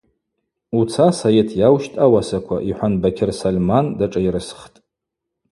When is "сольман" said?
3.39-3.85